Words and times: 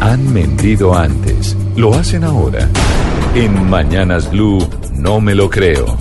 Han 0.00 0.32
mentido 0.32 0.94
antes. 0.94 1.56
Lo 1.76 1.94
hacen 1.94 2.24
ahora. 2.24 2.66
En 3.34 3.68
Mañanas 3.68 4.30
Blue, 4.30 4.66
no 4.94 5.20
me 5.20 5.34
lo 5.34 5.50
creo. 5.50 5.98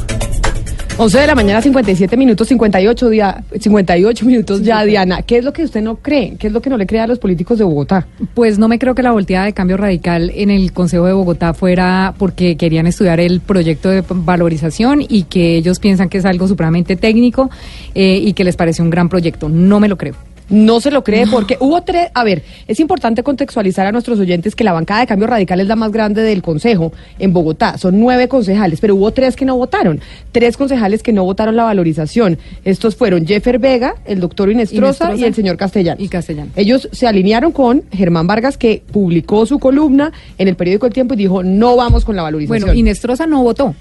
11 1.01 1.17
de 1.17 1.27
la 1.27 1.35
mañana, 1.35 1.61
57 1.61 2.17
minutos, 2.17 2.47
58, 2.49 3.09
día, 3.09 3.43
58 3.57 4.25
minutos 4.25 4.61
ya, 4.63 4.83
Diana. 4.83 5.21
¿Qué 5.21 5.37
es 5.37 5.45
lo 5.45 5.53
que 5.53 5.63
usted 5.63 5.81
no 5.81 5.95
cree? 5.95 6.35
¿Qué 6.37 6.47
es 6.47 6.53
lo 6.53 6.61
que 6.61 6.69
no 6.69 6.77
le 6.77 6.85
cree 6.85 6.99
a 6.99 7.07
los 7.07 7.19
políticos 7.19 7.57
de 7.57 7.63
Bogotá? 7.63 8.05
Pues 8.33 8.59
no 8.59 8.67
me 8.67 8.79
creo 8.79 8.95
que 8.95 9.03
la 9.03 9.11
volteada 9.11 9.45
de 9.45 9.53
cambio 9.53 9.77
radical 9.77 10.29
en 10.35 10.49
el 10.49 10.73
Consejo 10.73 11.05
de 11.05 11.13
Bogotá 11.13 11.53
fuera 11.53 12.13
porque 12.17 12.57
querían 12.57 12.85
estudiar 12.85 13.21
el 13.21 13.39
proyecto 13.39 13.89
de 13.89 14.03
valorización 14.09 15.01
y 15.07 15.23
que 15.23 15.55
ellos 15.55 15.79
piensan 15.79 16.09
que 16.09 16.17
es 16.17 16.25
algo 16.25 16.49
supremamente 16.49 16.97
técnico 16.97 17.49
eh, 17.95 18.19
y 18.21 18.33
que 18.33 18.43
les 18.43 18.57
parece 18.57 18.81
un 18.81 18.89
gran 18.89 19.07
proyecto. 19.07 19.47
No 19.47 19.79
me 19.79 19.87
lo 19.87 19.97
creo. 19.97 20.15
No 20.49 20.79
se 20.79 20.91
lo 20.91 21.03
cree 21.03 21.27
porque 21.27 21.57
hubo 21.59 21.81
tres, 21.83 22.09
a 22.13 22.23
ver, 22.23 22.43
es 22.67 22.79
importante 22.79 23.23
contextualizar 23.23 23.85
a 23.85 23.91
nuestros 23.91 24.19
oyentes 24.19 24.55
que 24.55 24.63
la 24.63 24.73
bancada 24.73 25.01
de 25.01 25.07
cambio 25.07 25.27
radical 25.27 25.59
es 25.59 25.67
la 25.67 25.75
más 25.75 25.91
grande 25.91 26.21
del 26.21 26.41
Consejo 26.41 26.91
en 27.19 27.33
Bogotá, 27.33 27.77
son 27.77 27.99
nueve 27.99 28.27
concejales, 28.27 28.79
pero 28.79 28.95
hubo 28.95 29.11
tres 29.11 29.35
que 29.35 29.45
no 29.45 29.57
votaron, 29.57 30.01
tres 30.31 30.57
concejales 30.57 31.03
que 31.03 31.13
no 31.13 31.23
votaron 31.23 31.55
la 31.55 31.63
valorización. 31.63 32.37
Estos 32.65 32.95
fueron 32.95 33.25
Jeffer 33.25 33.59
Vega, 33.59 33.95
el 34.05 34.19
doctor 34.19 34.51
Inestrosa, 34.51 35.15
y 35.15 35.23
el 35.23 35.35
señor 35.35 35.57
Castellano. 35.57 36.01
Y 36.01 36.07
Castellano. 36.07 36.51
Ellos 36.55 36.89
se 36.91 37.07
alinearon 37.07 37.51
con 37.51 37.83
Germán 37.91 38.27
Vargas 38.27 38.57
que 38.57 38.83
publicó 38.91 39.45
su 39.45 39.59
columna 39.59 40.11
en 40.37 40.47
el 40.47 40.55
periódico 40.55 40.87
El 40.87 40.93
Tiempo 40.93 41.13
y 41.13 41.17
dijo 41.17 41.43
no 41.43 41.75
vamos 41.75 42.05
con 42.05 42.15
la 42.15 42.23
valorización. 42.23 42.61
Bueno, 42.61 42.79
Inestrosa 42.79 43.27
no 43.27 43.43
votó. 43.43 43.75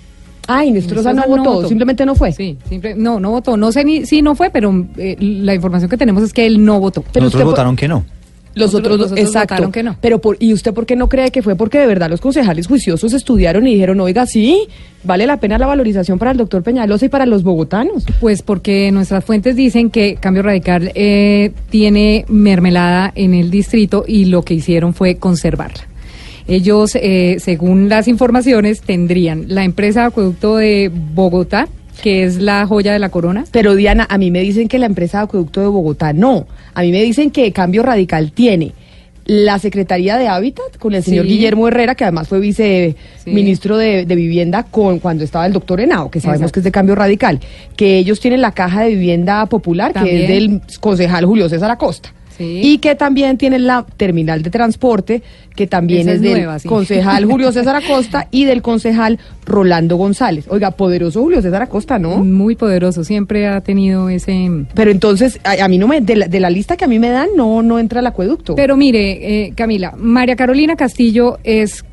Ah, 0.50 0.64
Inestrosa 0.64 1.12
no, 1.12 1.24
votó, 1.28 1.68
simplemente 1.68 2.06
no 2.06 2.14
fue. 2.14 2.32
Sí, 2.32 2.56
no, 2.96 3.20
no 3.20 3.30
votó. 3.32 3.58
No 3.58 3.70
sé 3.70 3.84
ni 3.84 4.06
si 4.06 4.22
no 4.22 4.34
fue, 4.34 4.48
pero 4.48 4.86
eh, 4.96 5.14
la 5.20 5.54
información 5.54 5.90
que 5.90 5.98
tenemos 5.98 6.22
es 6.22 6.32
que 6.32 6.46
él 6.46 6.64
no 6.64 6.80
votó. 6.80 7.04
Pero 7.12 7.26
otros 7.26 7.44
votaron 7.44 7.76
que 7.76 7.86
no. 7.86 8.04
Los 8.54 8.74
otros, 8.74 8.98
los 8.98 9.12
exacto. 9.12 9.54
votaron 9.54 9.72
que 9.72 9.82
no. 9.82 9.96
Pero 10.00 10.20
por, 10.20 10.38
¿y 10.40 10.54
usted 10.54 10.72
por 10.72 10.86
qué 10.86 10.96
no 10.96 11.08
cree 11.08 11.30
que 11.30 11.42
fue 11.42 11.54
porque 11.54 11.78
de 11.78 11.86
verdad 11.86 12.08
los 12.08 12.22
concejales 12.22 12.66
juiciosos 12.66 13.12
estudiaron 13.12 13.66
y 13.66 13.74
dijeron, 13.74 14.00
oiga, 14.00 14.24
sí, 14.24 14.68
vale 15.04 15.26
la 15.26 15.38
pena 15.38 15.58
la 15.58 15.66
valorización 15.66 16.18
para 16.18 16.30
el 16.30 16.38
doctor 16.38 16.62
Peñalosa 16.62 17.04
y 17.04 17.08
para 17.10 17.26
los 17.26 17.42
bogotanos? 17.42 18.04
Pues 18.18 18.40
porque 18.40 18.90
nuestras 18.90 19.24
fuentes 19.24 19.54
dicen 19.54 19.90
que 19.90 20.16
Cambio 20.16 20.42
Radical 20.42 20.92
eh, 20.94 21.52
tiene 21.68 22.24
mermelada 22.28 23.12
en 23.14 23.34
el 23.34 23.50
distrito 23.50 24.04
y 24.08 24.24
lo 24.24 24.42
que 24.42 24.54
hicieron 24.54 24.94
fue 24.94 25.16
conservarla. 25.16 25.87
Ellos, 26.48 26.94
eh, 26.94 27.36
según 27.40 27.90
las 27.90 28.08
informaciones, 28.08 28.80
tendrían 28.80 29.44
la 29.48 29.64
empresa 29.64 30.00
de 30.00 30.06
acueducto 30.06 30.56
de 30.56 30.90
Bogotá, 30.92 31.68
que 32.02 32.24
es 32.24 32.38
la 32.38 32.66
joya 32.66 32.92
de 32.92 32.98
la 32.98 33.10
corona. 33.10 33.44
Pero 33.52 33.74
Diana, 33.74 34.06
a 34.08 34.16
mí 34.16 34.30
me 34.30 34.40
dicen 34.40 34.66
que 34.66 34.78
la 34.78 34.86
empresa 34.86 35.18
de 35.18 35.24
acueducto 35.24 35.60
de 35.60 35.66
Bogotá 35.66 36.14
no. 36.14 36.46
A 36.72 36.82
mí 36.82 36.90
me 36.90 37.02
dicen 37.02 37.30
que 37.30 37.52
Cambio 37.52 37.82
Radical 37.82 38.32
tiene 38.32 38.72
la 39.28 39.58
Secretaría 39.58 40.16
de 40.16 40.26
Hábitat 40.26 40.78
con 40.78 40.94
el 40.94 41.02
señor 41.02 41.26
Guillermo 41.26 41.68
Herrera, 41.68 41.94
que 41.94 42.04
además 42.04 42.28
fue 42.28 42.40
viceministro 42.40 43.76
de, 43.76 44.06
Vivienda 44.06 44.62
con 44.62 45.00
cuando 45.00 45.22
estaba 45.22 45.44
el 45.44 45.52
doctor 45.52 45.82
Henao, 45.82 46.10
que 46.10 46.18
sabemos 46.18 46.50
que 46.50 46.60
es 46.60 46.64
de 46.64 46.72
Cambio 46.72 46.94
Radical, 46.94 47.40
que 47.76 47.98
ellos 47.98 48.20
tienen 48.20 48.40
la 48.40 48.52
Caja 48.52 48.84
de 48.84 48.88
Vivienda 48.88 49.44
Popular, 49.44 49.92
que 49.92 50.22
es 50.22 50.28
del 50.28 50.62
concejal 50.80 51.26
Julio 51.26 51.46
César 51.50 51.70
Acosta. 51.70 52.14
Y 52.38 52.78
que 52.78 52.94
también 52.94 53.36
tiene 53.38 53.58
la 53.58 53.84
terminal 53.96 54.42
de 54.42 54.50
transporte, 54.50 55.22
que 55.54 55.66
también 55.66 56.08
es, 56.08 56.20
del 56.20 56.46
concejal 56.66 57.24
Julio 57.24 57.52
César 57.52 57.76
Acosta 57.76 58.28
y 58.30 58.44
del 58.44 58.62
concejal 58.62 59.18
Rolando 59.44 59.96
González. 59.96 60.46
Oiga, 60.48 60.70
poderoso 60.70 61.20
Julio 61.20 61.42
César 61.42 61.62
Acosta, 61.62 61.98
¿no? 61.98 62.24
Muy 62.24 62.54
poderoso, 62.54 63.04
siempre 63.04 63.46
ha 63.48 63.60
tenido 63.60 64.08
ese... 64.08 64.66
Pero 64.74 64.90
entonces, 64.90 65.40
a, 65.44 65.68
mí 65.68 65.78
no 65.78 65.88
me, 65.88 66.00
de 66.00 66.40
la, 66.40 66.50
lista 66.50 66.76
que 66.76 66.84
a 66.84 66.88
mí 66.88 66.98
me 66.98 67.10
dan, 67.10 67.30
no, 67.36 67.62
no 67.62 67.78
entra 67.78 68.00
el 68.00 68.06
acueducto. 68.06 68.54
Pero 68.54 68.76
mire, 68.76 69.46
eh, 69.46 69.52
Camila, 69.54 69.94
María 69.96 70.36
Carolina 70.36 70.76
Castillo 70.76 71.38
es 71.42 71.84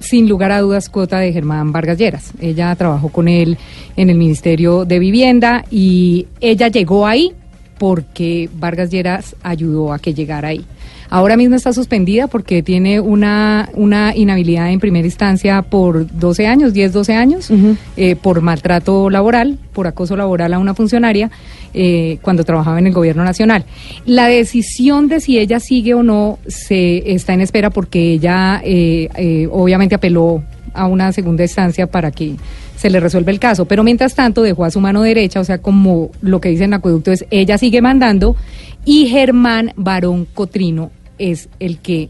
sin 0.00 0.28
lugar 0.28 0.52
a 0.52 0.60
dudas 0.60 0.88
cuota 0.88 1.18
de 1.18 1.32
Germán 1.32 1.72
Vargas 1.72 1.98
Lleras. 1.98 2.32
Ella 2.40 2.74
trabajó 2.76 3.08
con 3.08 3.28
él 3.28 3.58
en 3.96 4.10
el 4.10 4.16
Ministerio 4.16 4.84
de 4.84 4.98
Vivienda 4.98 5.64
y 5.70 6.26
ella 6.40 6.68
llegó 6.68 7.06
ahí 7.06 7.32
porque 7.78 8.48
Vargas 8.58 8.90
Lleras 8.90 9.36
ayudó 9.42 9.92
a 9.92 9.98
que 9.98 10.14
llegara 10.14 10.48
ahí. 10.48 10.64
Ahora 11.10 11.36
mismo 11.38 11.56
está 11.56 11.72
suspendida 11.72 12.26
porque 12.26 12.62
tiene 12.62 13.00
una, 13.00 13.70
una 13.74 14.14
inhabilidad 14.14 14.70
en 14.70 14.78
primera 14.78 15.06
instancia 15.06 15.62
por 15.62 16.06
12 16.06 16.46
años, 16.46 16.74
10, 16.74 16.92
12 16.92 17.14
años, 17.14 17.50
eh, 17.96 18.14
por 18.16 18.42
maltrato 18.42 19.08
laboral, 19.08 19.58
por 19.72 19.86
acoso 19.86 20.16
laboral 20.16 20.52
a 20.52 20.58
una 20.58 20.74
funcionaria 20.74 21.30
eh, 21.72 22.18
cuando 22.20 22.44
trabajaba 22.44 22.78
en 22.78 22.88
el 22.88 22.92
gobierno 22.92 23.24
nacional. 23.24 23.64
La 24.04 24.26
decisión 24.26 25.08
de 25.08 25.20
si 25.20 25.38
ella 25.38 25.60
sigue 25.60 25.94
o 25.94 26.02
no 26.02 26.38
se 26.46 27.14
está 27.14 27.32
en 27.32 27.40
espera 27.40 27.70
porque 27.70 28.12
ella 28.12 28.60
eh, 28.62 29.48
obviamente 29.50 29.94
apeló 29.94 30.42
a 30.74 30.86
una 30.86 31.12
segunda 31.12 31.42
instancia 31.42 31.86
para 31.86 32.10
que 32.10 32.34
se 32.78 32.90
le 32.90 33.00
resuelve 33.00 33.32
el 33.32 33.40
caso. 33.40 33.64
Pero 33.64 33.82
mientras 33.82 34.14
tanto 34.14 34.42
dejó 34.42 34.64
a 34.64 34.70
su 34.70 34.80
mano 34.80 35.02
derecha, 35.02 35.40
o 35.40 35.44
sea, 35.44 35.58
como 35.58 36.10
lo 36.22 36.40
que 36.40 36.48
dice 36.48 36.64
en 36.64 36.74
acueducto 36.74 37.10
es, 37.10 37.26
ella 37.30 37.58
sigue 37.58 37.82
mandando 37.82 38.36
y 38.84 39.08
Germán 39.08 39.72
Barón 39.76 40.26
Cotrino 40.32 40.92
es 41.18 41.48
el 41.58 41.78
que 41.78 42.08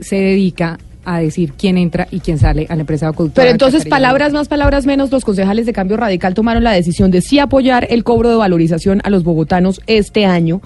se 0.00 0.16
dedica 0.16 0.78
a 1.04 1.20
decir 1.20 1.52
quién 1.52 1.78
entra 1.78 2.08
y 2.10 2.20
quién 2.20 2.38
sale 2.38 2.66
a 2.68 2.74
la 2.74 2.80
empresa 2.80 3.06
de 3.06 3.12
acueducto. 3.12 3.40
Pero 3.40 3.52
entonces, 3.52 3.84
palabras 3.84 4.32
más, 4.32 4.48
palabras 4.48 4.84
menos, 4.84 5.12
los 5.12 5.24
concejales 5.24 5.64
de 5.66 5.72
Cambio 5.72 5.96
Radical 5.96 6.34
tomaron 6.34 6.64
la 6.64 6.72
decisión 6.72 7.10
de 7.12 7.20
sí 7.20 7.38
apoyar 7.38 7.86
el 7.90 8.02
cobro 8.02 8.30
de 8.30 8.36
valorización 8.36 9.00
a 9.04 9.10
los 9.10 9.22
bogotanos 9.22 9.80
este 9.86 10.24
año 10.24 10.60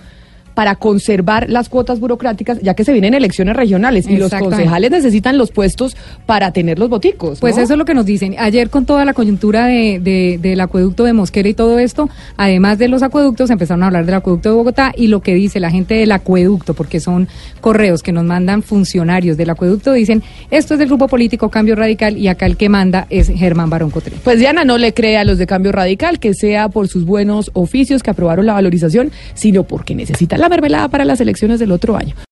para 0.59 0.75
conservar 0.75 1.49
las 1.49 1.69
cuotas 1.69 2.01
burocráticas, 2.01 2.59
ya 2.61 2.75
que 2.75 2.83
se 2.83 2.93
vienen 2.93 3.15
elecciones 3.15 3.55
regionales 3.55 4.09
y 4.09 4.17
los 4.17 4.35
concejales 4.35 4.91
necesitan 4.91 5.39
los 5.39 5.53
puestos 5.53 5.97
para 6.27 6.51
tener 6.51 6.81
los 6.81 6.89
boticos. 6.89 7.39
Pues 7.39 7.57
eso 7.57 7.75
es 7.75 7.79
lo 7.79 7.85
que 7.85 7.95
nos 7.95 8.05
dicen. 8.05 8.35
Ayer 8.41 8.69
con 8.69 8.85
toda 8.85 9.05
la 9.05 9.15
coyuntura 9.15 9.67
de, 9.67 10.37
del 10.43 10.61
acueducto 10.61 11.05
de 11.05 11.13
Mosquera 11.13 11.49
y 11.49 11.55
todo 11.55 11.79
esto, 11.79 12.11
además 12.37 12.77
de 12.79 12.89
los 12.89 13.05
acueductos, 13.05 13.51
empezaron 13.51 13.85
a 13.85 13.87
hablar 13.87 14.05
del 14.05 14.17
acueducto 14.17 14.49
de 14.49 14.57
Bogotá 14.57 14.93
y 14.97 15.07
lo 15.07 15.21
que 15.21 15.33
dice 15.33 15.61
la 15.61 15.71
gente 15.71 15.95
del 15.95 16.11
acueducto, 16.11 16.75
porque 16.75 16.99
son 16.99 17.29
correos 17.61 18.03
que 18.03 18.11
nos 18.11 18.25
mandan 18.25 18.65
funcionarios 18.65 19.37
del 19.37 19.51
acueducto, 19.51 19.93
dicen, 19.93 20.25
esto 20.51 20.75
es 20.75 20.81
del 20.81 20.89
grupo 20.89 21.07
político 21.07 21.51
Cambio 21.51 21.77
Radical 21.77 22.19
y 22.19 22.27
acá 22.27 22.47
el 22.47 22.57
que 22.57 22.69
manda 22.69 23.07
es 23.11 23.29
Germán 23.29 23.71
Barón 23.71 23.91
Cotre. 23.91 24.17
Pues 24.25 24.41
Diana 24.41 24.65
no 24.65 24.77
le 24.77 24.93
cree 24.93 25.19
a 25.19 25.23
los 25.23 25.39
de 25.39 25.47
Cambio 25.47 25.71
Radical 25.71 26.19
que 26.19 26.35
sea 26.35 26.69
por 26.69 26.89
sus 26.89 27.05
buenos 27.05 27.53
oficios 27.55 28.03
que 28.03 28.11
aprobaron 28.11 28.45
la 28.45 28.55
valorización, 28.55 29.13
sino 29.35 29.63
porque 29.63 29.95
necesita 29.95 30.37
la 30.37 30.48
mermelada 30.49 30.89
para 30.89 31.05
las 31.05 31.21
elecciones 31.21 31.59
del 31.59 31.73
otro 31.73 31.97
año. 31.97 32.15